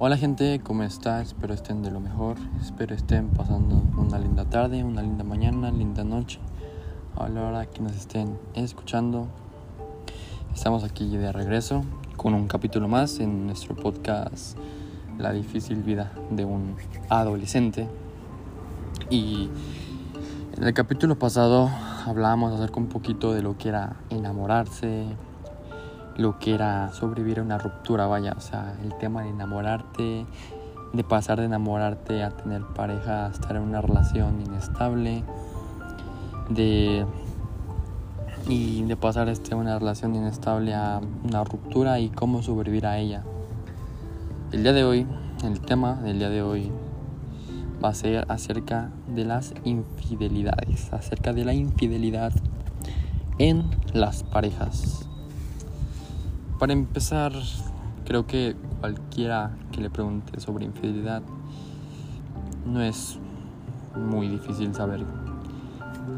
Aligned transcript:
Hola 0.00 0.16
gente, 0.16 0.60
¿cómo 0.60 0.82
está? 0.82 1.22
Espero 1.22 1.54
estén 1.54 1.84
de 1.84 1.92
lo 1.92 2.00
mejor, 2.00 2.36
espero 2.60 2.96
estén 2.96 3.28
pasando 3.28 3.80
una 3.96 4.18
linda 4.18 4.44
tarde, 4.44 4.82
una 4.82 5.02
linda 5.02 5.22
mañana, 5.22 5.70
linda 5.70 6.02
noche, 6.02 6.40
a 7.16 7.28
la 7.28 7.42
hora 7.42 7.66
que 7.66 7.80
nos 7.80 7.92
estén 7.92 8.36
escuchando. 8.54 9.28
Estamos 10.52 10.82
aquí 10.82 11.16
de 11.16 11.30
regreso 11.30 11.84
con 12.16 12.34
un 12.34 12.48
capítulo 12.48 12.88
más 12.88 13.20
en 13.20 13.46
nuestro 13.46 13.76
podcast 13.76 14.58
La 15.16 15.30
difícil 15.32 15.84
vida 15.84 16.10
de 16.28 16.44
un 16.44 16.74
adolescente. 17.08 17.86
Y 19.10 19.48
en 20.56 20.64
el 20.64 20.74
capítulo 20.74 21.16
pasado 21.20 21.70
hablábamos 22.04 22.52
acerca 22.52 22.80
un 22.80 22.88
poquito 22.88 23.32
de 23.32 23.42
lo 23.42 23.56
que 23.56 23.68
era 23.68 23.94
enamorarse, 24.10 25.06
lo 26.16 26.38
que 26.38 26.54
era 26.54 26.92
sobrevivir 26.92 27.40
a 27.40 27.42
una 27.42 27.58
ruptura, 27.58 28.06
vaya, 28.06 28.34
o 28.36 28.40
sea, 28.40 28.76
el 28.82 28.96
tema 28.98 29.22
de 29.22 29.30
enamorarte, 29.30 30.26
de 30.92 31.04
pasar 31.04 31.40
de 31.40 31.46
enamorarte 31.46 32.22
a 32.22 32.30
tener 32.30 32.62
pareja, 32.62 33.26
a 33.26 33.30
estar 33.30 33.56
en 33.56 33.62
una 33.62 33.80
relación 33.80 34.40
inestable, 34.40 35.24
de 36.48 37.04
y 38.48 38.82
de 38.82 38.96
pasar 38.96 39.28
este 39.28 39.54
una 39.54 39.78
relación 39.78 40.14
inestable 40.14 40.74
a 40.74 41.00
una 41.24 41.44
ruptura 41.44 41.98
y 41.98 42.10
cómo 42.10 42.42
sobrevivir 42.42 42.86
a 42.86 42.98
ella. 42.98 43.22
El 44.52 44.62
día 44.62 44.72
de 44.72 44.84
hoy, 44.84 45.06
el 45.44 45.60
tema 45.60 45.94
del 45.94 46.18
día 46.18 46.28
de 46.28 46.42
hoy 46.42 46.70
va 47.82 47.88
a 47.88 47.94
ser 47.94 48.26
acerca 48.28 48.90
de 49.08 49.24
las 49.24 49.54
infidelidades, 49.64 50.92
acerca 50.92 51.32
de 51.32 51.44
la 51.44 51.54
infidelidad 51.54 52.32
en 53.38 53.64
las 53.92 54.22
parejas. 54.22 55.08
Para 56.64 56.72
empezar, 56.72 57.34
creo 58.06 58.26
que 58.26 58.56
cualquiera 58.80 59.50
que 59.70 59.82
le 59.82 59.90
pregunte 59.90 60.40
sobre 60.40 60.64
infidelidad 60.64 61.20
no 62.64 62.80
es 62.80 63.18
muy 63.94 64.28
difícil 64.28 64.74
saber 64.74 65.04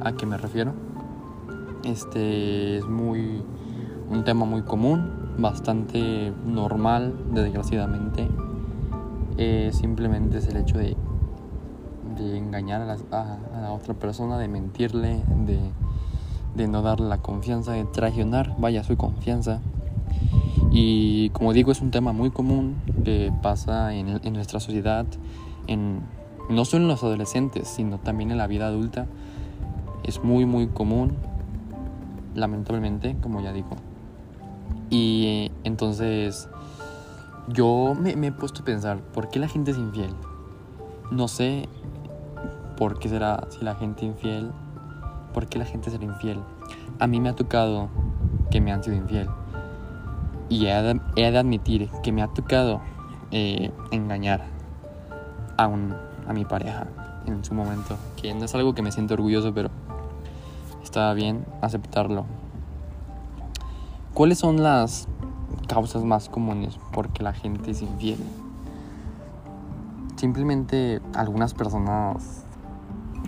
a 0.05 0.13
qué 0.13 0.25
me 0.25 0.39
refiero. 0.39 0.73
Este 1.83 2.77
es 2.77 2.87
muy 2.87 3.43
un 4.09 4.23
tema 4.23 4.45
muy 4.45 4.63
común, 4.63 5.35
bastante 5.37 6.33
normal, 6.45 7.13
desgraciadamente. 7.33 8.29
Eh, 9.39 9.73
simplemente 9.73 10.39
es 10.39 10.47
el 10.47 10.59
hecho 10.59 10.79
de, 10.79 10.97
engañar 12.21 12.83
a 12.83 12.87
la, 12.87 13.73
otra 13.73 13.95
persona, 13.95 14.39
de 14.39 14.47
mentirle, 14.47 15.25
de, 15.45 15.59
de 16.55 16.69
no 16.69 16.83
darle 16.83 17.09
la 17.09 17.19
confianza, 17.19 17.73
de 17.73 17.85
traicionar, 17.85 18.55
vaya 18.61 18.85
su 18.85 18.97
confianza. 18.97 19.61
Y 20.79 21.31
como 21.31 21.55
digo, 21.55 21.73
es 21.73 21.81
un 21.81 21.91
tema 21.91 22.13
muy 22.13 22.31
común 22.31 22.77
que 23.03 23.33
pasa 23.41 23.95
en, 23.95 24.21
nuestra 24.35 24.61
sociedad, 24.61 25.07
en, 25.69 26.03
no 26.51 26.67
solo 26.67 26.83
en 26.83 26.89
los 26.89 27.03
adolescentes, 27.03 27.67
sino 27.67 27.97
también 27.97 28.31
en 28.31 28.37
la 28.37 28.47
vida 28.47 28.67
adulta. 28.67 29.07
Es 30.03 30.23
muy, 30.23 30.45
muy 30.45 30.67
común, 30.67 31.17
lamentablemente, 32.35 33.17
como 33.23 33.41
ya 33.41 33.55
digo. 33.55 33.71
Y 34.91 35.51
entonces 35.65 36.51
yo 37.49 37.97
me, 37.99 38.15
me 38.15 38.27
he 38.27 38.33
puesto 38.33 38.61
a 38.61 38.67
pensar, 38.67 38.99
¿por 38.99 39.31
qué 39.31 39.39
la 39.39 39.49
gente 39.49 39.71
es 39.71 39.79
infiel? 39.79 40.11
No 41.11 41.27
sé 41.27 41.71
por 42.77 42.99
qué 42.99 43.09
será 43.09 43.49
si 43.49 43.65
la 43.65 43.77
gente 43.77 44.05
infiel, 44.05 44.51
por 45.33 45.47
qué 45.47 45.59
la 45.59 45.65
gente 45.65 45.91
será 45.91 46.05
infiel. 46.05 46.39
A 46.99 47.07
mí 47.07 47.19
me 47.19 47.31
ha 47.31 47.35
tocado 47.35 47.89
que 48.51 48.61
me 48.61 48.73
han 48.73 48.85
sido 48.85 48.97
infiel 48.97 49.27
y 50.49 50.67
he 50.67 50.83
de, 50.83 51.39
admitir 51.39 51.91
que 52.03 52.13
me 52.13 52.23
ha 52.23 52.29
tocado 52.29 52.81
eh, 53.31 53.73
engañar 53.91 54.45
a, 55.57 55.67
un, 55.67 55.95
a 56.27 56.33
mi 56.33 56.45
pareja 56.45 56.87
en 57.27 57.45
su 57.45 57.55
momento. 57.55 57.97
Que 58.17 58.35
no 58.35 58.45
es 58.45 58.55
algo 58.55 58.75
que 58.75 58.83
me 58.83 58.93
siento 58.93 59.15
orgulloso, 59.15 59.53
pero 59.53 59.71
está 60.83 61.13
bien 61.15 61.45
aceptarlo. 61.63 62.27
¿Cuáles 64.15 64.39
son 64.39 64.63
las 64.63 65.09
causas 65.69 66.05
más 66.05 66.29
comunes 66.29 66.79
por 66.93 67.11
que 67.11 67.23
la 67.23 67.33
gente 67.33 67.73
es 67.73 67.83
infiel? 67.83 68.21
Simplemente 70.17 71.03
algunas 71.15 71.53
personas, 71.53 72.45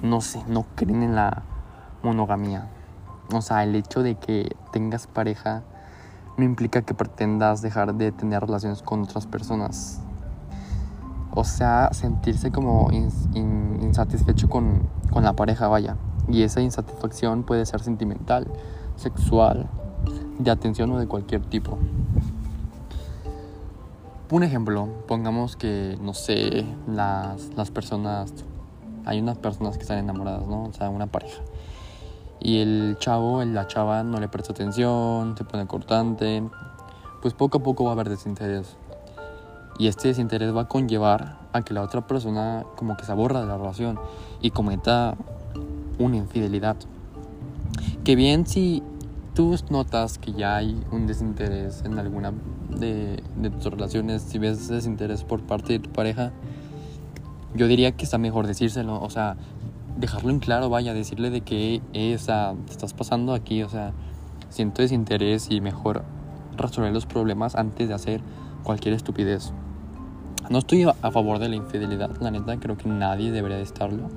no 0.02 0.20
sé, 0.20 0.42
no 0.48 0.64
creen 0.74 1.02
en 1.02 1.14
la 1.14 1.42
monogamía. 2.02 2.68
O 3.30 3.42
sea, 3.42 3.64
el 3.64 3.74
hecho 3.74 4.02
de 4.02 4.14
que 4.14 4.56
tengas 4.72 5.06
pareja 5.06 5.62
no 6.38 6.44
implica 6.44 6.82
que 6.82 6.94
pretendas 6.94 7.62
dejar 7.62 7.94
de 7.96 8.12
tener 8.12 8.40
relaciones 8.40 8.80
con 8.80 9.02
otras 9.02 9.26
personas. 9.26 10.00
O 11.34 11.44
sea, 11.44 11.90
sentirse 11.92 12.50
como 12.52 12.90
insatisfecho 12.92 14.48
con, 14.48 14.88
con 15.10 15.24
la 15.24 15.34
pareja, 15.34 15.68
vaya. 15.68 15.96
Y 16.28 16.42
esa 16.42 16.60
insatisfacción 16.60 17.42
puede 17.42 17.66
ser 17.66 17.80
sentimental, 17.80 18.46
sexual, 18.96 19.68
de 20.38 20.50
atención 20.50 20.90
o 20.92 20.98
de 20.98 21.08
cualquier 21.08 21.42
tipo. 21.42 21.76
Un 24.30 24.42
ejemplo, 24.44 24.88
pongamos 25.08 25.56
que, 25.56 25.98
no 26.00 26.14
sé, 26.14 26.64
las, 26.86 27.50
las 27.56 27.70
personas, 27.70 28.32
hay 29.04 29.20
unas 29.20 29.38
personas 29.38 29.76
que 29.76 29.82
están 29.82 29.98
enamoradas, 29.98 30.46
¿no? 30.46 30.64
O 30.64 30.72
sea, 30.72 30.88
una 30.88 31.06
pareja 31.06 31.40
y 32.40 32.58
el 32.58 32.96
chavo, 32.98 33.44
la 33.44 33.66
chava 33.66 34.02
no 34.02 34.20
le 34.20 34.28
presta 34.28 34.52
atención, 34.52 35.36
se 35.36 35.44
pone 35.44 35.66
cortante, 35.66 36.42
pues 37.20 37.34
poco 37.34 37.58
a 37.58 37.62
poco 37.62 37.84
va 37.84 37.90
a 37.90 37.92
haber 37.94 38.08
desinterés. 38.08 38.76
Y 39.78 39.86
este 39.86 40.08
desinterés 40.08 40.54
va 40.54 40.62
a 40.62 40.68
conllevar 40.68 41.38
a 41.52 41.62
que 41.62 41.74
la 41.74 41.82
otra 41.82 42.06
persona 42.06 42.64
como 42.76 42.96
que 42.96 43.04
se 43.04 43.12
aborra 43.12 43.40
de 43.40 43.46
la 43.46 43.56
relación 43.56 43.98
y 44.40 44.50
cometa 44.50 45.16
una 45.98 46.16
infidelidad. 46.16 46.76
Que 48.04 48.16
bien 48.16 48.46
si 48.46 48.82
tú 49.34 49.56
notas 49.70 50.18
que 50.18 50.32
ya 50.32 50.56
hay 50.56 50.80
un 50.90 51.06
desinterés 51.06 51.84
en 51.84 51.98
alguna 51.98 52.32
de, 52.70 53.22
de 53.36 53.50
tus 53.50 53.66
relaciones, 53.66 54.22
si 54.22 54.38
ves 54.38 54.68
desinterés 54.68 55.24
por 55.24 55.42
parte 55.42 55.74
de 55.74 55.78
tu 55.78 55.90
pareja, 55.90 56.32
yo 57.54 57.66
diría 57.66 57.92
que 57.92 58.04
está 58.04 58.18
mejor 58.18 58.46
decírselo, 58.46 59.00
o 59.00 59.10
sea, 59.10 59.36
dejarlo 59.98 60.30
en 60.30 60.38
claro, 60.38 60.68
vaya, 60.68 60.94
decirle 60.94 61.30
de 61.30 61.40
que 61.40 61.82
esa 61.92 62.54
te 62.66 62.72
estás 62.72 62.94
pasando 62.94 63.34
aquí, 63.34 63.62
o 63.62 63.68
sea, 63.68 63.92
siento 64.48 64.82
desinterés 64.82 65.50
y 65.50 65.60
mejor 65.60 66.04
resolver 66.56 66.92
los 66.92 67.04
problemas 67.04 67.56
antes 67.56 67.88
de 67.88 67.94
hacer 67.94 68.20
cualquier 68.62 68.94
estupidez. 68.94 69.52
No 70.50 70.58
estoy 70.58 70.84
a 70.84 71.10
favor 71.10 71.40
de 71.40 71.48
la 71.48 71.56
infidelidad, 71.56 72.10
la 72.20 72.30
neta, 72.30 72.58
creo 72.58 72.76
que 72.78 72.88
nadie 72.88 73.32
debería 73.32 73.56
de 73.58 73.64
estarlo. 73.64 74.08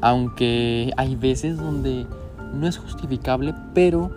Aunque 0.00 0.92
hay 0.96 1.14
veces 1.14 1.58
donde 1.58 2.06
no 2.54 2.66
es 2.66 2.78
justificable, 2.78 3.54
pero 3.74 4.10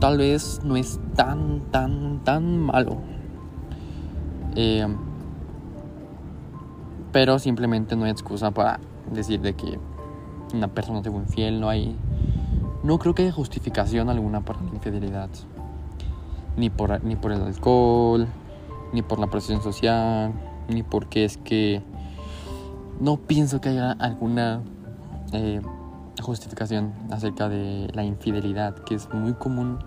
tal 0.00 0.18
vez 0.18 0.60
no 0.64 0.76
es 0.76 1.00
tan, 1.16 1.60
tan, 1.70 2.20
tan 2.24 2.60
malo. 2.60 2.98
Eh, 4.54 4.86
pero 7.10 7.38
simplemente 7.38 7.94
no 7.94 8.04
hay 8.04 8.10
excusa 8.10 8.50
para 8.52 8.80
decir 9.14 9.40
de 9.40 9.54
que 9.54 9.78
una 10.54 10.68
persona 10.68 11.02
te 11.02 11.10
fue 11.10 11.20
infiel, 11.20 11.60
no 11.60 11.68
hay... 11.68 11.96
No 12.82 12.98
creo 12.98 13.14
que 13.14 13.22
haya 13.22 13.32
justificación 13.32 14.08
alguna 14.10 14.44
para 14.44 14.60
la 14.60 14.70
infidelidad. 14.70 15.30
Ni 16.56 16.68
por, 16.68 17.02
ni 17.04 17.16
por 17.16 17.32
el 17.32 17.42
alcohol, 17.42 18.26
ni 18.92 19.02
por 19.02 19.18
la 19.18 19.28
presión 19.28 19.62
social, 19.62 20.32
ni 20.68 20.82
porque 20.82 21.24
es 21.24 21.36
que... 21.38 21.82
No 23.00 23.16
pienso 23.16 23.60
que 23.60 23.70
haya 23.70 23.92
alguna 23.92 24.62
eh, 25.32 25.60
justificación 26.20 26.92
acerca 27.10 27.48
de 27.48 27.88
la 27.94 28.04
infidelidad, 28.04 28.74
que 28.74 28.94
es 28.94 29.12
muy 29.12 29.32
común 29.34 29.78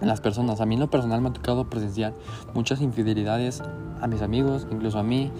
en 0.00 0.08
las 0.08 0.20
personas. 0.20 0.60
A 0.60 0.66
mí 0.66 0.74
en 0.74 0.80
lo 0.80 0.90
personal 0.90 1.20
me 1.20 1.28
ha 1.28 1.32
tocado 1.32 1.68
presenciar 1.68 2.14
muchas 2.54 2.80
infidelidades 2.80 3.62
a 4.00 4.06
mis 4.06 4.22
amigos, 4.22 4.66
incluso 4.70 4.98
a 4.98 5.02
mí, 5.02 5.30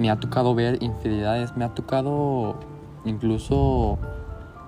me 0.00 0.08
ha 0.08 0.18
tocado 0.18 0.54
ver 0.54 0.82
infidelidades, 0.82 1.54
me 1.58 1.64
ha 1.66 1.74
tocado 1.74 2.56
incluso 3.04 3.98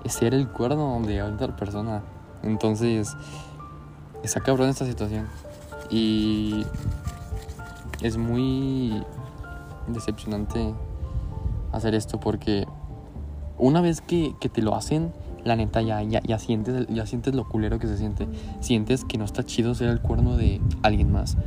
ser 0.05 0.35
el 0.35 0.47
cuerno 0.47 1.01
de 1.01 1.23
otra 1.23 1.57
persona. 1.57 2.03
Entonces, 2.43 3.17
está 4.23 4.41
cabrón 4.41 4.69
esta 4.69 4.85
situación. 4.85 5.27
Y 5.89 6.67
es 8.03 8.19
muy 8.19 9.03
decepcionante 9.89 10.75
hacer 11.73 11.95
esto 11.95 12.21
porque 12.21 12.67
una 13.57 13.81
vez 13.81 14.03
que, 14.03 14.35
te 14.53 14.61
lo 14.61 14.75
hacen, 14.75 15.15
la 15.45 15.57
neta 15.57 15.81
ya, 15.81 16.03
ya, 16.03 16.21
ya, 16.21 16.39
sientes, 16.39 16.87
ya 16.91 17.07
sientes 17.07 17.35
lo 17.35 17.49
culero 17.49 17.79
que 17.79 17.87
se 17.87 17.97
siente. 17.97 18.29
Sientes 18.61 19.07
que 19.07 19.17
no 19.17 19.25
está 19.25 19.45
chido 19.45 19.75
ser 19.75 19.89
el 19.89 20.03
cuerno 20.03 20.37
de 20.37 20.61
alguien 20.83 21.11
más. 21.11 21.39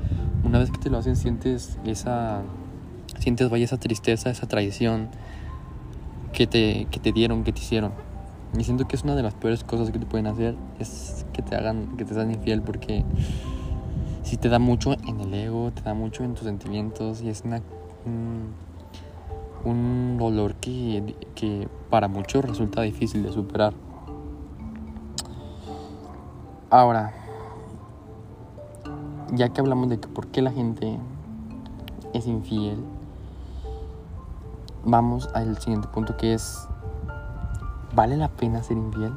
Una 0.44 0.58
vez 0.58 0.72
que 0.72 0.80
te 0.80 0.90
lo 0.90 0.98
hacen, 0.98 1.16
sientes 1.16 1.78
esa 1.86 2.42
sientes 3.20 3.50
vaya 3.50 3.66
esa 3.66 3.78
tristeza, 3.78 4.30
esa 4.30 4.48
traición 4.48 5.10
que 6.34 6.48
te, 6.48 6.88
que 6.92 7.00
te 7.00 7.12
dieron, 7.12 7.44
que 7.44 7.52
te 7.52 7.60
hicieron. 7.60 7.92
Y 8.58 8.64
siento 8.64 8.88
que 8.88 8.96
es 8.96 9.04
una 9.04 9.16
de 9.16 9.24
las 9.24 9.34
peores 9.34 9.64
cosas 9.64 9.92
que 9.92 10.00
te 10.00 10.06
pueden 10.06 10.28
hacer, 10.28 10.56
es 10.80 11.26
que 11.34 11.42
te 11.42 11.56
hagan, 11.56 11.98
que 11.98 12.06
te 12.06 12.14
sean 12.14 12.32
infiel, 12.32 12.62
porque 12.62 13.04
sí 14.24 14.38
te 14.38 14.50
da 14.50 14.60
mucho 14.60 14.94
en 14.94 15.20
el 15.20 15.34
ego, 15.34 15.72
te 15.72 15.82
da 15.82 15.94
mucho 15.94 16.24
en 16.24 16.36
tus 16.36 16.46
sentimientos 16.46 17.22
y 17.22 17.30
es 17.30 17.44
una, 17.46 17.62
un, 19.66 20.18
dolor 20.18 20.56
que, 20.56 21.16
que 21.36 21.68
para 21.90 22.08
muchos 22.08 22.46
resulta 22.46 22.82
difícil 22.82 23.24
de 23.24 23.32
superar. 23.32 23.74
Ahora, 26.70 27.14
ya 29.34 29.50
que 29.50 29.62
hablamos 29.62 29.90
de 29.90 30.00
que 30.00 30.08
por 30.08 30.28
qué 30.28 30.42
la 30.42 30.52
gente 30.52 30.98
es 32.14 32.26
infiel, 32.28 32.84
vamos 34.86 35.30
al 35.34 35.58
siguiente 35.58 35.88
punto 35.88 36.16
que 36.16 36.34
es, 36.34 36.68
¿vale 37.96 38.18
la 38.18 38.30
pena 38.30 38.62
ser 38.64 38.78
infiel? 38.78 39.14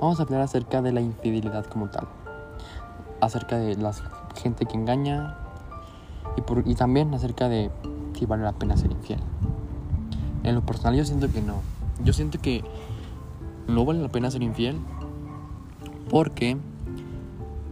Vamos 0.00 0.18
a 0.18 0.22
hablar 0.24 0.40
acerca 0.40 0.82
de 0.82 0.92
la 0.92 1.00
infidelidad 1.00 1.66
como 1.66 1.88
tal, 1.88 2.08
acerca 3.20 3.58
de 3.58 3.76
la 3.76 3.92
gente 4.34 4.64
que 4.64 4.76
engaña 4.76 5.36
y, 6.36 6.40
por, 6.40 6.66
y 6.66 6.74
también 6.74 7.12
acerca 7.14 7.48
de 7.48 7.70
si 8.18 8.26
vale 8.26 8.42
la 8.42 8.52
pena 8.52 8.76
ser 8.76 8.90
infiel. 8.90 9.20
En 10.42 10.54
lo 10.54 10.62
personal 10.62 10.96
yo 10.96 11.04
siento 11.04 11.30
que 11.30 11.42
no. 11.42 11.56
Yo 12.02 12.12
siento 12.12 12.40
que 12.40 12.64
no 13.68 13.84
vale 13.84 14.00
la 14.00 14.08
pena 14.08 14.30
ser 14.30 14.42
infiel 14.42 14.80
porque 16.08 16.56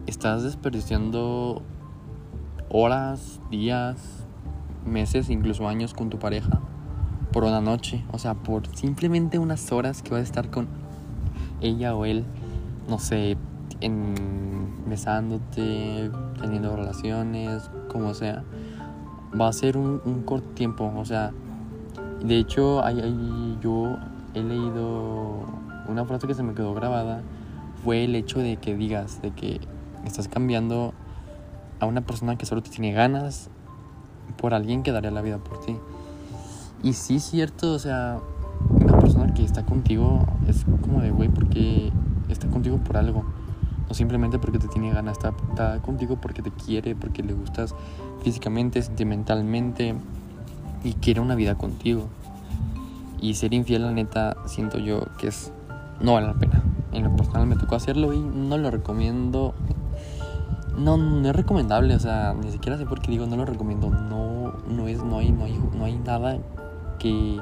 estás 0.07 0.43
desperdiciando 0.43 1.63
horas, 2.69 3.41
días, 3.51 4.27
meses, 4.85 5.31
incluso 5.31 5.67
años 5.67 5.95
con 5.95 6.11
tu 6.11 6.19
pareja 6.19 6.61
por 7.33 7.45
una 7.45 7.61
noche. 7.61 8.05
O 8.13 8.19
sea, 8.19 8.35
por 8.35 8.67
simplemente 8.77 9.39
unas 9.39 9.71
horas 9.73 10.03
que 10.03 10.11
vas 10.11 10.21
a 10.21 10.25
estar 10.25 10.51
con 10.51 10.69
ella 11.61 11.95
o 11.95 12.05
él, 12.05 12.25
no 12.89 12.99
sé, 12.99 13.37
en, 13.81 14.85
besándote, 14.87 16.11
teniendo 16.41 16.77
relaciones, 16.77 17.71
como 17.89 18.15
sea. 18.15 18.45
Va 19.39 19.49
a 19.49 19.53
ser 19.53 19.77
un, 19.77 20.23
corto 20.25 20.49
tiempo. 20.51 20.93
O 20.97 21.05
sea, 21.05 21.33
de 22.23 22.39
hecho, 22.39 22.85
hay, 22.85 23.59
yo 23.61 23.97
he 24.35 24.43
leído 24.43 25.45
una 25.89 26.05
frase 26.05 26.27
que 26.27 26.35
se 26.35 26.43
me 26.43 26.55
quedó 26.55 26.75
grabada. 26.75 27.23
Fue 27.85 28.05
el 28.05 28.15
hecho 28.15 28.41
de 28.41 28.57
que 28.57 28.75
digas, 28.75 29.23
de 29.23 29.31
que 29.31 29.61
estás 30.05 30.29
cambiando 30.29 30.93
a 31.79 31.87
una 31.87 32.03
persona 32.03 32.37
que 32.37 32.45
solo 32.45 32.63
te 32.63 32.71
tiene 32.71 32.93
ganas 32.93 33.49
por 34.37 34.55
alguien 34.55 34.83
que 34.83 34.93
daría 34.93 35.11
la 35.11 35.23
vida 35.23 35.39
por 35.39 35.61
ti. 35.65 35.77
Y 36.83 36.95
sí 36.95 37.17
es 37.17 37.25
cierto, 37.25 37.73
o 37.73 37.79
sea, 37.79 38.21
una 38.71 38.99
persona 38.99 39.35
que 39.35 39.45
está 39.45 39.65
contigo 39.65 40.27
es 40.49 40.65
como 40.81 41.01
de, 41.01 41.11
güey, 41.11 41.29
porque 41.29 41.93
está 42.29 42.49
contigo 42.49 42.79
por 42.79 42.97
algo. 42.97 43.25
No 43.89 43.95
simplemente 43.95 44.39
porque 44.39 44.59
te 44.59 44.69
tiene 44.69 44.93
ganas, 44.93 45.19
está, 45.19 45.35
está 45.51 45.83
contigo 45.83 46.17
porque 46.21 46.43
te 46.43 46.51
quiere, 46.51 46.95
porque 46.95 47.23
le 47.23 47.35
gustas 47.35 47.75
físicamente, 48.23 48.81
sentimentalmente 48.83 49.95
y 50.85 50.93
quiere 50.95 51.21
una 51.21 51.35
vida 51.35 51.57
contigo. 51.57 52.09
Y 53.21 53.35
ser 53.35 53.53
infiel, 53.53 53.83
la 53.83 53.93
neta, 53.93 54.37
siento 54.47 54.79
yo 54.79 55.03
que 55.19 55.29
es 55.29 55.53
no 56.01 56.15
vale 56.15 56.29
la 56.29 56.35
pena. 56.35 56.63
En 56.93 57.05
lo 57.05 57.15
personal 57.15 57.47
me 57.47 57.57
tocó 57.57 57.75
hacerlo 57.75 58.15
y 58.15 58.21
no 58.21 58.57
lo 58.57 58.71
recomiendo. 58.71 59.55
No, 60.79 60.97
no 60.97 61.29
es 61.29 61.37
recomendable, 61.37 61.95
o 61.95 62.01
sea, 62.01 62.35
ni 62.43 62.51
siquiera 62.51 62.79
sé 62.79 62.87
por 62.87 63.01
qué 63.03 63.11
digo 63.11 63.27
no 63.27 63.37
lo 63.37 63.45
recomiendo. 63.45 63.91
No, 63.91 64.55
no 64.67 64.89
es, 64.89 65.03
no 65.05 65.19
hay, 65.19 65.31
no 65.31 65.45
hay, 65.45 65.61
no 65.77 65.85
hay 65.85 65.99
nada 65.99 66.39
que, 67.01 67.41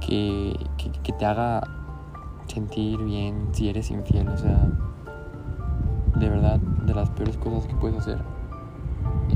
que, 0.00 1.12
te 1.12 1.24
haga 1.24 1.62
sentir 2.46 2.98
bien 2.98 3.48
si 3.52 3.68
eres 3.68 3.90
infiel. 3.90 4.28
O 4.28 4.36
sea, 4.36 4.68
de 6.16 6.28
verdad, 6.28 6.58
de 6.58 6.94
las 6.94 7.10
peores 7.10 7.36
cosas 7.36 7.66
que 7.66 7.74
puedes 7.74 7.98
hacer 7.98 8.18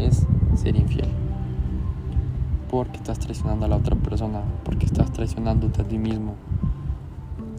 es 0.01 0.27
ser 0.55 0.77
infiel. 0.77 1.09
Porque 2.71 2.97
estás 2.97 3.21
traicionando 3.21 3.67
a 3.67 3.69
la 3.69 3.77
otra 3.77 3.95
persona, 3.95 4.43
porque 4.65 4.87
estás 4.87 5.13
traicionándote 5.13 5.83
a 5.83 5.85
ti 5.85 5.99
mismo. 5.99 6.35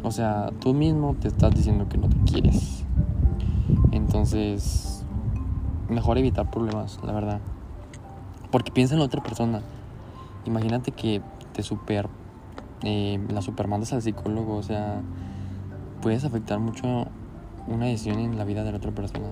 O 0.04 0.12
sea, 0.12 0.52
tú 0.60 0.74
mismo 0.74 1.16
te 1.20 1.30
estás 1.30 1.54
diciendo 1.54 1.88
que 1.88 1.98
no 1.98 2.10
te 2.10 2.18
quieres. 2.30 2.84
Entonces, 3.92 5.06
mejor 5.90 6.18
evitar 6.18 6.52
problemas, 6.52 7.00
la 7.04 7.14
verdad. 7.14 7.40
Porque 8.52 8.72
piensa 8.72 8.96
en 8.96 9.00
la 9.00 9.06
otra 9.06 9.22
persona. 9.22 9.62
Imagínate 10.48 10.94
que 10.94 11.22
te 11.52 11.62
super. 11.62 12.08
Eh, 12.84 13.20
la 13.30 13.42
supermandas 13.42 13.92
al 13.92 14.02
psicólogo, 14.02 14.56
o 14.56 14.64
sea, 14.64 15.02
puedes 16.02 16.24
afectar 16.24 16.60
mucho 16.60 17.08
una 17.68 17.88
decisión 17.88 18.20
en 18.20 18.38
la 18.38 18.46
vida 18.46 18.64
de 18.64 18.72
la 18.72 18.78
otra 18.78 18.92
persona. 18.92 19.28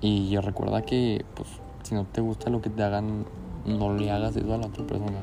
Y 0.00 0.36
recuerda 0.38 0.82
que, 0.82 1.24
pues, 1.36 1.48
si 1.84 1.94
no 1.94 2.04
te 2.04 2.20
gusta 2.20 2.50
lo 2.50 2.60
que 2.60 2.68
te 2.68 2.82
hagan, 2.82 3.26
no 3.64 3.94
le 3.94 4.10
hagas 4.10 4.34
eso 4.34 4.52
a 4.54 4.58
la 4.58 4.66
otra 4.66 4.84
persona. 4.84 5.20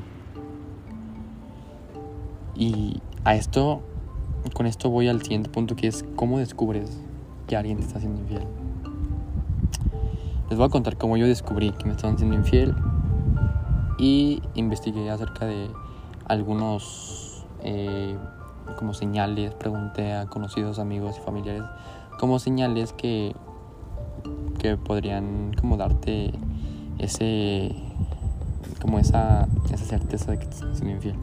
Y 2.54 3.02
a 3.24 3.34
esto, 3.34 3.82
con 4.54 4.64
esto 4.64 4.88
voy 4.88 5.08
al 5.08 5.20
siguiente 5.20 5.50
punto 5.50 5.76
que 5.76 5.88
es 5.88 6.06
cómo 6.16 6.38
descubres 6.38 7.02
que 7.46 7.56
alguien 7.56 7.78
te 7.78 7.84
está 7.84 7.98
haciendo 7.98 8.20
infiel. 8.22 8.46
Les 10.48 10.56
voy 10.56 10.66
a 10.66 10.70
contar 10.70 10.96
cómo 10.96 11.18
yo 11.18 11.26
descubrí 11.26 11.72
que 11.72 11.84
me 11.84 11.92
estaban 11.92 12.16
siendo 12.16 12.34
infiel 12.34 12.74
y 13.98 14.42
investigué 14.54 15.10
acerca 15.10 15.46
de 15.46 15.68
algunos 16.26 17.44
eh, 17.62 18.16
como 18.78 18.94
señales, 18.94 19.54
pregunté 19.54 20.14
a 20.14 20.26
conocidos 20.26 20.78
amigos 20.78 21.16
y 21.18 21.20
familiares 21.20 21.64
como 22.18 22.38
señales 22.38 22.92
que, 22.92 23.34
que 24.58 24.76
podrían 24.76 25.52
como 25.58 25.76
darte 25.76 26.32
ese 26.98 27.74
como 28.80 28.98
esa, 28.98 29.48
certeza 29.76 30.32
de 30.32 30.38
que 30.38 30.46
te 30.46 30.56
siendo 30.56 30.90
infiel. 30.90 31.16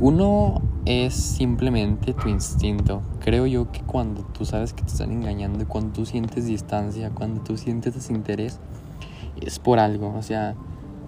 Uno 0.00 0.62
es 0.84 1.14
simplemente 1.14 2.12
tu 2.14 2.28
instinto. 2.28 3.02
Creo 3.20 3.46
yo 3.46 3.70
que 3.70 3.80
cuando 3.80 4.22
tú 4.22 4.44
sabes 4.44 4.72
que 4.72 4.82
te 4.82 4.88
están 4.88 5.12
engañando, 5.12 5.66
cuando 5.66 5.92
tú 5.92 6.06
sientes 6.06 6.46
distancia, 6.46 7.10
cuando 7.10 7.42
tú 7.42 7.56
sientes 7.56 7.94
desinterés, 7.94 8.58
es 9.46 9.58
por 9.58 9.78
algo. 9.78 10.14
O 10.16 10.22
sea, 10.22 10.54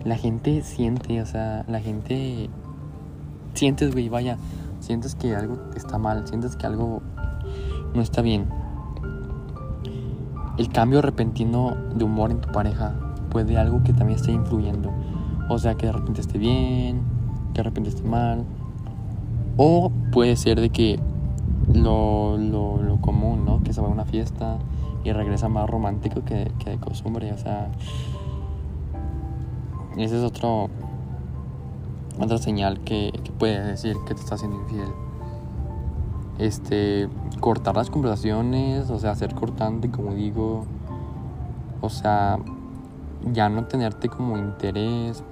la 0.05 0.17
gente 0.17 0.63
siente, 0.63 1.21
o 1.21 1.27
sea, 1.27 1.65
la 1.69 1.81
gente 1.81 2.49
sientes, 3.55 3.93
güey, 3.93 4.09
vaya, 4.09 4.39
sientes 4.81 5.15
que 5.15 5.35
algo 5.35 5.59
está 5.75 5.99
mal, 5.99 6.27
sientes 6.29 6.57
que 6.57 6.67
algo 6.67 7.03
no 7.95 8.03
está 8.03 8.23
bien. 8.23 8.47
El 10.59 10.69
cambio 10.69 11.03
repentino 11.03 11.77
de 11.95 12.05
humor 12.05 12.31
en 12.31 12.41
tu 12.41 12.51
pareja 12.51 12.95
puede 13.31 13.59
algo 13.59 13.83
que 13.83 13.93
también 13.93 14.19
esté 14.19 14.33
influyendo. 14.33 14.91
O 15.49 15.59
sea, 15.59 15.75
que 15.75 15.87
de 15.87 15.93
repente 15.93 16.21
esté 16.21 16.39
bien, 16.39 17.03
que 17.53 17.59
de 17.59 17.63
repente 17.65 17.91
esté 17.91 18.03
mal. 18.03 18.45
O 19.57 19.91
puede 20.13 20.37
ser 20.37 20.61
de 20.61 20.71
que 20.71 20.99
lo, 21.73 22.37
lo, 22.39 22.99
común, 23.01 23.45
¿no? 23.45 23.63
Que 23.63 23.73
se 23.73 23.81
va 23.81 23.89
a 23.89 23.91
una 23.91 24.05
fiesta 24.05 24.59
y 25.05 25.13
regresa 25.13 25.49
más 25.49 25.69
romántico 25.69 26.25
que, 26.25 26.51
que 26.59 26.71
de 26.71 26.79
costumbre. 26.79 27.33
O 27.33 27.39
sea, 27.39 27.69
ese 30.05 30.19
es 30.19 30.25
otro 30.25 30.69
otra 32.19 32.39
señal 32.39 32.81
que, 32.81 33.13
que 33.23 33.31
puede 33.33 33.63
decir 33.63 33.97
que 34.07 34.15
te 34.15 34.21
está 34.21 34.37
haciendo 34.37 34.57
infiel. 34.57 34.89
Este, 36.39 37.09
cortar 37.41 37.77
las 37.77 37.91
conversaciones, 37.91 38.91
o 38.91 38.99
sea, 38.99 39.15
ser 39.15 39.35
cortante, 39.35 39.91
como 39.91 40.15
digo. 40.15 40.65
O 41.81 41.91
sea, 41.91 42.39
ya 43.33 43.49
no 43.49 43.65
tenerte 43.65 44.09
como 44.09 44.39
interés. 44.39 45.23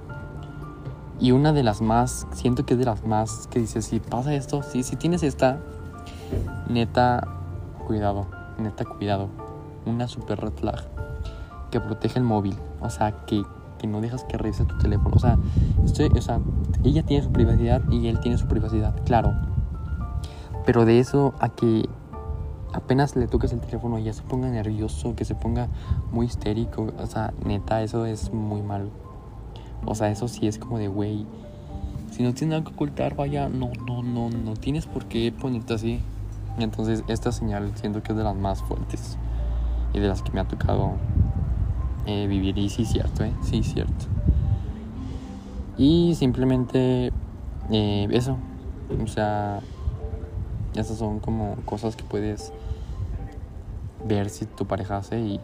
Y 1.19 1.31
una 1.31 1.53
de 1.53 1.63
las 1.63 1.81
más, 1.81 2.27
siento 2.33 2.65
que 2.65 2.73
es 2.73 2.79
de 2.79 2.85
las 2.85 3.05
más 3.05 3.47
que 3.47 3.59
dices, 3.59 3.85
si 3.85 3.99
pasa 3.99 4.33
esto, 4.33 4.63
si, 4.63 4.83
si 4.83 4.95
tienes 4.95 5.23
esta, 5.23 5.59
neta, 6.67 7.25
cuidado, 7.87 8.27
neta, 8.59 8.85
cuidado. 8.85 9.29
Una 9.85 10.07
super 10.07 10.39
red 10.39 10.53
flag 10.53 10.83
que 11.71 11.79
protege 11.79 12.19
el 12.19 12.25
móvil. 12.25 12.57
O 12.81 12.89
sea, 12.89 13.25
que 13.25 13.43
no 13.87 14.01
dejas 14.01 14.23
que 14.23 14.37
revise 14.37 14.65
tu 14.65 14.77
teléfono. 14.77 15.15
O 15.15 15.19
sea, 15.19 15.37
o 15.83 16.21
sea, 16.21 16.39
ella 16.83 17.03
tiene 17.03 17.23
su 17.23 17.31
privacidad 17.31 17.81
y 17.91 18.07
él 18.07 18.19
tiene 18.19 18.37
su 18.37 18.47
privacidad, 18.47 18.95
claro. 19.05 19.33
Pero 20.65 20.85
de 20.85 20.99
eso 20.99 21.33
a 21.39 21.49
que 21.49 21.87
apenas 22.73 23.15
le 23.15 23.27
toques 23.27 23.53
el 23.53 23.61
teléfono 23.61 23.99
y 23.99 24.03
ya 24.03 24.13
se 24.13 24.23
ponga 24.23 24.49
nervioso, 24.49 25.15
que 25.15 25.25
se 25.25 25.35
ponga 25.35 25.67
muy 26.11 26.25
histérico, 26.25 26.87
o 26.97 27.05
sea, 27.05 27.33
neta, 27.45 27.81
eso 27.83 28.05
es 28.05 28.33
muy 28.33 28.61
malo. 28.61 28.89
O 29.85 29.95
sea, 29.95 30.09
eso 30.09 30.27
sí 30.27 30.47
es 30.47 30.57
como 30.57 30.77
de, 30.77 30.87
güey, 30.87 31.25
si 32.11 32.23
no 32.23 32.33
tienes 32.33 32.57
nada 32.57 32.63
que 32.63 32.73
ocultar, 32.73 33.15
vaya, 33.15 33.49
no, 33.49 33.71
no, 33.85 34.01
no, 34.01 34.29
no 34.29 34.53
tienes 34.55 34.85
por 34.85 35.05
qué 35.05 35.31
ponerte 35.31 35.73
así. 35.73 35.99
Entonces 36.57 37.03
esta 37.07 37.31
señal 37.31 37.71
siento 37.75 38.01
que 38.01 38.13
es 38.13 38.17
de 38.17 38.23
las 38.23 38.35
más 38.35 38.61
fuertes 38.61 39.17
y 39.93 39.99
de 39.99 40.07
las 40.07 40.21
que 40.21 40.31
me 40.31 40.39
ha 40.39 40.45
tocado 40.45 40.93
eh, 42.05 42.27
vivir. 42.27 42.57
Y 42.57 42.69
sí, 42.69 42.85
cierto, 42.85 43.23
¿eh? 43.23 43.33
Sí, 43.41 43.63
cierto. 43.63 44.05
Y 45.77 46.15
simplemente 46.15 47.11
eh, 47.71 48.07
eso. 48.11 48.37
O 49.03 49.07
sea, 49.07 49.59
esas 50.75 50.97
son 50.97 51.19
como 51.19 51.55
cosas 51.65 51.95
que 51.95 52.03
puedes 52.03 52.51
ver 54.07 54.29
si 54.29 54.45
tu 54.45 54.65
pareja 54.65 54.97
hace 54.97 55.19
y 55.19 55.39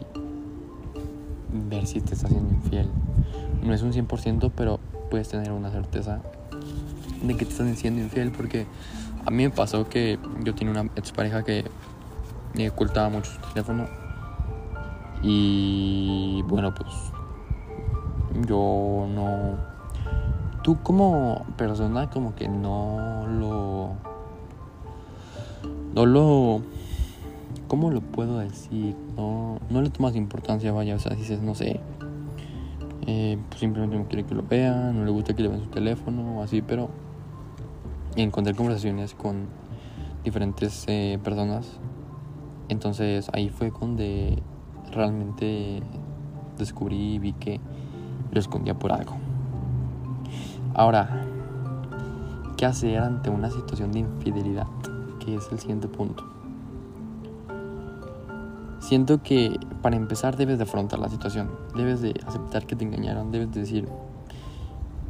ver 1.52 1.86
si 1.86 2.00
te 2.00 2.14
está 2.14 2.26
haciendo 2.26 2.54
infiel. 2.54 2.88
No 3.62 3.74
es 3.74 3.82
un 3.82 3.92
100%, 3.92 4.52
pero 4.56 4.80
puedes 5.10 5.28
tener 5.28 5.52
una 5.52 5.70
certeza 5.70 6.20
de 7.22 7.36
que 7.36 7.44
te 7.44 7.50
están 7.50 7.76
siendo 7.76 8.00
infiel 8.00 8.32
porque 8.32 8.66
a 9.24 9.30
mí 9.30 9.44
me 9.44 9.50
pasó 9.50 9.88
que 9.88 10.18
yo 10.42 10.54
tenía 10.54 10.72
una 10.72 10.90
expareja 10.96 11.44
que 11.44 11.64
me 12.54 12.68
ocultaba 12.68 13.08
mucho 13.08 13.30
su 13.30 13.40
teléfono 13.52 13.86
y 15.22 16.42
bueno 16.42 16.74
pues 16.74 17.12
yo 18.46 19.06
no 19.14 19.56
tú 20.62 20.82
como 20.82 21.44
persona 21.56 22.10
como 22.10 22.34
que 22.34 22.48
no 22.48 23.26
lo 23.26 23.90
no 25.94 26.06
lo 26.06 26.62
¿cómo 27.72 27.90
lo 27.90 28.02
puedo 28.02 28.36
decir? 28.36 28.94
No, 29.16 29.58
no 29.70 29.80
le 29.80 29.88
tomas 29.88 30.14
importancia, 30.14 30.72
vaya, 30.72 30.94
o 30.94 30.98
sea, 30.98 31.16
dices, 31.16 31.40
no 31.40 31.54
sé, 31.54 31.80
eh, 33.06 33.38
pues 33.48 33.60
simplemente 33.60 33.96
no 33.96 34.04
quiere 34.08 34.24
que 34.24 34.34
lo 34.34 34.42
vean, 34.42 34.98
no 34.98 35.06
le 35.06 35.10
gusta 35.10 35.32
que 35.32 35.42
le 35.42 35.48
vean 35.48 35.62
su 35.62 35.70
teléfono 35.70 36.36
o 36.36 36.42
así, 36.42 36.60
pero 36.60 36.90
encontré 38.14 38.54
conversaciones 38.54 39.14
con 39.14 39.46
diferentes 40.22 40.84
eh, 40.86 41.18
personas. 41.24 41.80
Entonces 42.68 43.30
ahí 43.32 43.48
fue 43.48 43.70
donde 43.70 44.42
realmente 44.92 45.82
descubrí 46.58 47.14
y 47.14 47.18
vi 47.18 47.32
que 47.32 47.60
lo 48.30 48.40
escondía 48.40 48.78
por 48.78 48.92
algo. 48.92 49.16
Ahora, 50.74 51.26
¿qué 52.56 52.66
hacer 52.66 52.98
ante 52.98 53.30
una 53.30 53.50
situación 53.50 53.92
de 53.92 54.00
infidelidad? 54.00 54.66
Que 55.18 55.36
es 55.36 55.48
el 55.50 55.58
siguiente 55.58 55.88
punto. 55.88 56.24
Siento 58.80 59.22
que 59.22 59.58
para 59.80 59.96
empezar 59.96 60.36
debes 60.36 60.58
de 60.58 60.64
afrontar 60.64 60.98
la 60.98 61.08
situación, 61.08 61.50
debes 61.76 62.00
de 62.00 62.14
aceptar 62.26 62.66
que 62.66 62.74
te 62.74 62.84
engañaron, 62.84 63.30
debes 63.30 63.52
de 63.52 63.60
decir, 63.60 63.88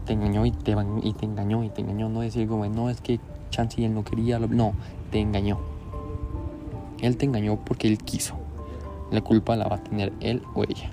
te 0.05 0.12
engañó 0.12 0.45
y 0.45 0.51
te, 0.51 0.75
y 1.03 1.12
te 1.12 1.25
engañó 1.25 1.65
y 1.65 1.71
te 1.71 1.81
engañó, 1.81 2.09
no 2.09 2.21
decir 2.21 2.49
como, 2.49 2.67
no, 2.67 2.91
es 2.91 3.01
que 3.01 3.21
Chansey 3.51 3.85
él 3.85 3.95
no 3.95 4.05
quería, 4.05 4.39
no, 4.39 4.73
te 5.11 5.21
engañó. 5.21 5.59
Él 7.01 7.17
te 7.17 7.27
engañó 7.27 7.57
porque 7.57 7.89
él 7.89 7.99
quiso. 7.99 8.42
La 9.12 9.21
culpa 9.21 9.54
la 9.54 9.69
va 9.69 9.76
a 9.76 9.85
tener 9.85 10.12
él 10.21 10.42
o 10.54 10.64
ella. 10.64 10.90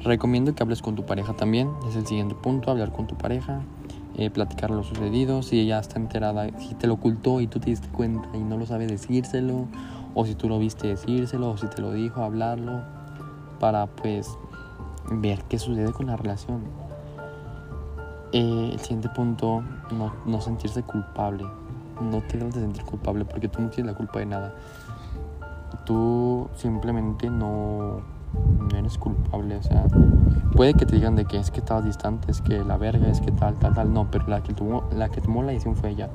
Recomiendo 0.00 0.54
que 0.54 0.62
hables 0.62 0.82
con 0.82 0.96
tu 0.96 1.04
pareja 1.04 1.34
también, 1.34 1.70
es 1.88 1.94
el 1.94 2.06
siguiente 2.06 2.34
punto, 2.34 2.70
hablar 2.70 2.92
con 2.92 3.06
tu 3.06 3.16
pareja, 3.16 3.60
eh, 4.16 4.30
platicar 4.30 4.70
lo 4.70 4.82
sucedido, 4.82 5.42
si 5.42 5.60
ella 5.60 5.78
está 5.78 5.98
enterada, 5.98 6.48
si 6.58 6.74
te 6.74 6.86
lo 6.86 6.94
ocultó 6.94 7.40
y 7.40 7.46
tú 7.46 7.60
te 7.60 7.70
diste 7.70 7.88
cuenta 7.88 8.28
y 8.34 8.38
no 8.38 8.56
lo 8.56 8.66
sabe 8.66 8.86
decírselo, 8.86 9.66
o 10.14 10.24
si 10.24 10.34
tú 10.34 10.48
lo 10.48 10.58
viste 10.58 10.88
decírselo, 10.88 11.50
o 11.50 11.56
si 11.56 11.66
te 11.66 11.82
lo 11.82 11.92
dijo, 11.92 12.22
hablarlo, 12.22 12.80
para 13.60 13.86
pues 13.86 14.38
ver 15.10 15.42
qué 15.48 15.58
sucede 15.58 15.92
con 15.92 16.06
la 16.06 16.16
relación. 16.16 16.62
Eh, 18.32 18.70
el 18.72 18.80
siguiente 18.80 19.08
punto, 19.08 19.62
no, 19.90 20.12
no, 20.26 20.40
sentirse 20.40 20.82
culpable. 20.82 21.44
No 22.00 22.20
te 22.22 22.38
sentir 22.52 22.84
culpable 22.84 23.24
porque 23.24 23.48
tú 23.48 23.60
no 23.60 23.70
tienes 23.70 23.92
la 23.92 23.96
culpa 23.96 24.20
de 24.20 24.26
nada. 24.26 24.54
Tú 25.84 26.48
simplemente 26.54 27.30
no, 27.30 28.02
eres 28.76 28.98
culpable. 28.98 29.56
O 29.56 29.62
sea, 29.62 29.86
puede 30.54 30.74
que 30.74 30.86
te 30.86 30.96
digan 30.96 31.16
de 31.16 31.24
que 31.24 31.38
es 31.38 31.50
que 31.50 31.60
estabas 31.60 31.84
distante, 31.84 32.30
es 32.30 32.40
que 32.40 32.64
la 32.64 32.76
verga, 32.76 33.08
es 33.08 33.20
que 33.20 33.32
tal, 33.32 33.56
tal, 33.58 33.74
tal. 33.74 33.92
No, 33.92 34.10
pero 34.10 34.26
la 34.28 34.42
que 34.42 34.54
tomó 34.54 34.84
la, 34.92 35.08
que 35.08 35.20
tomó 35.20 35.42
la 35.42 35.52
decisión 35.52 35.76
fue 35.76 35.90
ella. 35.90 36.10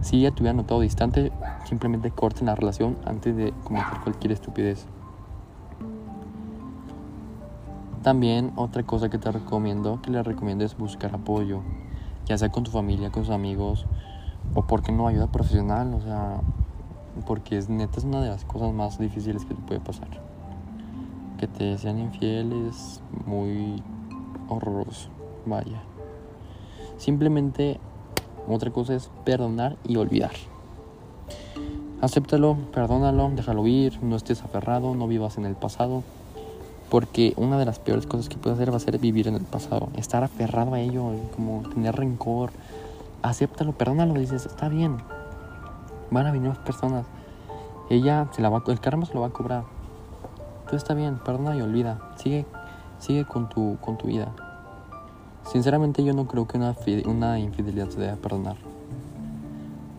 Si 0.00 0.18
ella 0.18 0.30
te 0.30 0.42
hubiera 0.42 0.56
notado 0.56 0.80
distante, 0.80 1.32
simplemente 1.64 2.10
corten 2.10 2.46
la 2.46 2.54
relación 2.54 2.96
antes 3.04 3.36
de 3.36 3.52
cometer 3.64 4.00
cualquier 4.02 4.32
estupidez. 4.32 4.86
También 8.02 8.52
otra 8.56 8.84
cosa 8.84 9.10
que 9.10 9.18
te 9.18 9.30
recomiendo, 9.30 10.00
que 10.00 10.10
le 10.10 10.22
recomiendo 10.22 10.64
es 10.64 10.78
buscar 10.78 11.14
apoyo, 11.14 11.60
ya 12.26 12.38
sea 12.38 12.48
con 12.48 12.62
tu 12.62 12.70
familia, 12.70 13.10
con 13.10 13.24
tus 13.24 13.32
amigos, 13.32 13.86
o 14.54 14.62
porque 14.62 14.92
no 14.92 15.08
ayuda 15.08 15.26
profesional, 15.26 15.92
o 15.94 16.00
sea, 16.00 16.40
porque 17.26 17.58
es 17.58 17.68
neta 17.68 17.98
es 17.98 18.04
una 18.04 18.22
de 18.22 18.28
las 18.28 18.44
cosas 18.44 18.72
más 18.72 18.98
difíciles 18.98 19.44
que 19.44 19.54
te 19.54 19.62
puede 19.62 19.80
pasar. 19.80 20.08
Que 21.38 21.46
te 21.46 21.78
sean 21.78 21.98
infieles, 21.98 23.00
muy 23.26 23.82
horroroso, 24.48 25.08
vaya. 25.46 25.82
Simplemente 26.96 27.78
otra 28.48 28.70
cosa 28.70 28.94
es 28.94 29.10
perdonar 29.24 29.76
y 29.86 29.96
olvidar. 29.96 30.32
Acéptalo, 32.00 32.56
perdónalo, 32.72 33.30
déjalo 33.34 33.66
ir, 33.66 34.02
no 34.02 34.16
estés 34.16 34.42
aferrado, 34.42 34.94
no 34.94 35.08
vivas 35.08 35.36
en 35.36 35.44
el 35.44 35.54
pasado. 35.54 36.02
Porque 36.90 37.34
una 37.36 37.58
de 37.58 37.66
las 37.66 37.78
peores 37.78 38.06
cosas 38.06 38.28
que 38.28 38.36
puedes 38.36 38.56
hacer 38.58 38.72
va 38.72 38.76
a 38.76 38.80
ser 38.80 38.98
vivir 38.98 39.28
en 39.28 39.34
el 39.34 39.42
pasado. 39.42 39.88
Estar 39.96 40.24
aferrado 40.24 40.74
a 40.74 40.80
ello, 40.80 41.10
como 41.34 41.62
tener 41.68 41.96
rencor. 41.96 42.50
Acéptalo, 43.22 43.72
perdónalo, 43.72 44.14
dices, 44.14 44.46
está 44.46 44.68
bien. 44.68 44.96
Van 46.10 46.26
a 46.26 46.32
venir 46.32 46.48
más 46.48 46.58
personas. 46.58 47.06
Ella 47.90 48.28
se 48.32 48.42
la 48.42 48.48
va 48.48 48.62
el 48.66 48.80
karma 48.80 49.06
se 49.06 49.14
lo 49.14 49.20
va 49.20 49.28
a 49.28 49.30
cobrar. 49.30 49.64
Tú 50.68 50.76
está 50.76 50.94
bien, 50.94 51.18
perdona 51.18 51.56
y 51.56 51.62
olvida. 51.62 51.98
Sigue, 52.16 52.46
sigue 52.98 53.24
con 53.24 53.48
tu, 53.48 53.78
con 53.80 53.96
tu 53.96 54.06
vida. 54.08 54.32
Sinceramente 55.44 56.04
yo 56.04 56.12
no 56.12 56.26
creo 56.26 56.46
que 56.46 56.58
una, 56.58 57.38
infidelidad 57.38 57.88
se 57.88 58.00
deba 58.00 58.16
perdonar. 58.16 58.56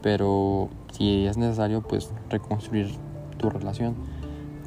Pero 0.04 0.70
si 0.92 1.26
es 1.26 1.38
necesario, 1.38 1.82
pues 1.82 2.12
reconstruir 2.30 2.96
tu 3.38 3.50
relación 3.50 3.96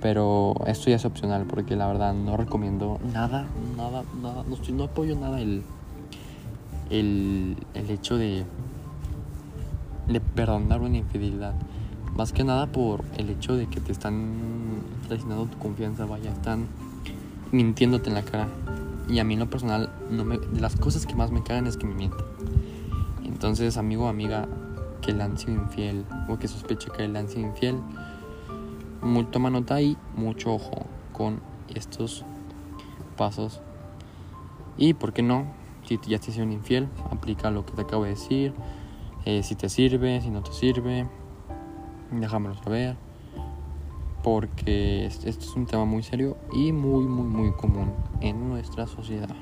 pero 0.02 0.54
esto 0.66 0.90
ya 0.90 0.96
es 0.96 1.04
opcional 1.04 1.46
porque 1.46 1.76
la 1.76 1.86
verdad 1.86 2.12
no 2.12 2.36
recomiendo 2.36 2.98
nada, 3.14 3.46
nada, 3.76 4.02
nada, 4.20 4.42
no, 4.48 4.56
estoy, 4.56 4.74
no 4.74 4.84
apoyo 4.84 5.14
nada 5.14 5.40
el, 5.40 5.62
el, 6.90 7.56
el 7.74 7.90
hecho 7.90 8.18
de, 8.18 8.44
de 10.08 10.20
perdonar 10.20 10.80
una 10.80 10.98
infidelidad. 10.98 11.54
Más 12.14 12.32
que 12.32 12.44
nada 12.44 12.66
por 12.66 13.04
el 13.16 13.30
hecho 13.30 13.56
de 13.56 13.66
que 13.66 13.80
te 13.80 13.92
están 13.92 14.82
traicionando 15.06 15.46
tu 15.46 15.58
confianza, 15.58 16.04
vaya, 16.04 16.30
están 16.30 16.66
mintiéndote 17.52 18.08
en 18.08 18.14
la 18.14 18.22
cara. 18.22 18.48
Y 19.08 19.18
a 19.18 19.24
mí 19.24 19.34
en 19.34 19.40
lo 19.40 19.50
personal, 19.50 19.90
no 20.10 20.24
me, 20.24 20.38
de 20.38 20.60
las 20.60 20.76
cosas 20.76 21.06
que 21.06 21.14
más 21.14 21.30
me 21.30 21.42
cagan 21.42 21.66
es 21.66 21.76
que 21.76 21.86
me 21.86 21.94
mientan. 21.94 22.24
Entonces, 23.24 23.76
amigo 23.76 24.04
o 24.04 24.08
amiga 24.08 24.46
que 25.00 25.12
le 25.12 25.22
han 25.22 25.36
sido 25.36 25.54
infiel 25.54 26.04
o 26.28 26.38
que 26.38 26.48
sospeche 26.48 26.90
que 26.90 27.08
le 27.08 27.18
han 27.18 27.28
sido 27.28 27.48
infiel, 27.48 27.76
toma 29.30 29.50
nota 29.50 29.80
y 29.80 29.96
mucho 30.16 30.54
ojo 30.54 30.86
con 31.12 31.40
estos 31.74 32.24
pasos. 33.16 33.60
Y 34.76 34.94
por 34.94 35.12
qué 35.12 35.22
no, 35.22 35.46
si 35.86 35.98
ya 36.06 36.18
te 36.18 36.30
hicieron 36.30 36.52
infiel, 36.52 36.88
aplica 37.10 37.50
lo 37.50 37.66
que 37.66 37.72
te 37.72 37.82
acabo 37.82 38.04
de 38.04 38.10
decir. 38.10 38.52
Eh, 39.24 39.42
si 39.42 39.54
te 39.54 39.68
sirve, 39.68 40.20
si 40.20 40.30
no 40.30 40.42
te 40.42 40.52
sirve, 40.52 41.06
déjamelo 42.10 42.54
saber. 42.62 42.96
Porque 44.22 45.06
esto 45.06 45.28
es 45.28 45.54
un 45.56 45.66
tema 45.66 45.84
muy 45.84 46.02
serio 46.02 46.36
y 46.52 46.72
muy, 46.72 47.04
muy, 47.04 47.26
muy 47.26 47.52
común 47.52 47.92
en 48.20 48.48
nuestra 48.48 48.86
sociedad. 48.86 49.34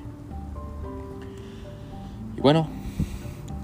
Y 2.36 2.40
bueno, 2.40 2.68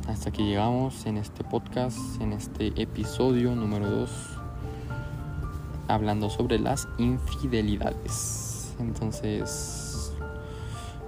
hasta 0.08 0.28
aquí 0.28 0.44
llegamos 0.44 1.06
en 1.06 1.16
este 1.16 1.42
podcast, 1.44 1.98
en 2.20 2.32
este 2.32 2.72
episodio 2.80 3.54
número 3.54 3.90
2 3.90 4.36
hablando 5.88 6.30
sobre 6.30 6.58
las 6.58 6.88
infidelidades. 6.98 8.74
Entonces, 8.78 10.12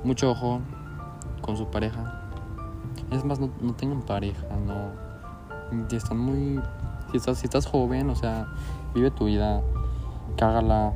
mucho 0.05 0.31
ojo 0.31 0.61
con 1.43 1.57
su 1.57 1.67
pareja. 1.71 2.17
Es 3.11 3.25
más, 3.25 3.41
no, 3.41 3.50
no 3.61 3.75
tengan 3.75 4.03
pareja, 4.03 4.47
no. 4.67 5.09
Si 5.91 7.17
estás, 7.17 7.38
si 7.38 7.47
estás 7.47 7.67
joven, 7.67 8.11
o 8.11 8.15
sea, 8.15 8.47
vive 8.95 9.11
tu 9.11 9.27
vida, 9.27 9.62
cágala, 10.37 10.93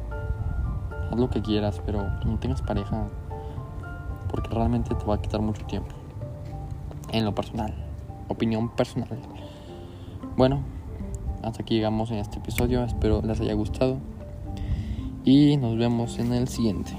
haz 1.11 1.19
lo 1.19 1.31
que 1.31 1.43
quieras, 1.43 1.81
pero 1.85 2.03
no 2.25 2.39
tengas 2.39 2.63
pareja, 2.63 3.05
porque 4.31 4.51
realmente 4.51 4.95
te 4.95 5.05
va 5.05 5.17
a 5.17 5.21
quitar 5.21 5.41
mucho 5.41 5.65
tiempo. 5.67 5.95
En 7.13 7.25
lo 7.25 7.35
personal, 7.35 7.75
opinión 8.29 8.71
personal. 8.71 9.19
Bueno, 10.37 10.63
hasta 11.43 11.63
aquí 11.63 11.75
llegamos 11.75 12.11
en 12.11 12.19
este 12.19 12.39
episodio. 12.39 12.85
Espero 12.85 13.21
les 13.23 13.41
haya 13.41 13.55
gustado. 13.55 13.99
Y 15.25 15.57
nos 15.57 15.77
vemos 15.77 16.19
en 16.19 16.33
el 16.33 16.49
siguiente. 16.49 16.93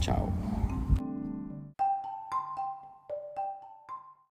Chao. 0.00 0.45